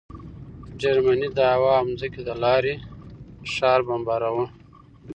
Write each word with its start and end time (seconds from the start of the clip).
جرمني 0.81 1.29
د 1.37 1.39
هوا 1.53 1.73
او 1.81 1.85
ځمکې 1.99 2.21
له 2.27 2.33
لارې 2.43 2.73
ښار 3.53 3.79
بمباراوه 3.87 4.45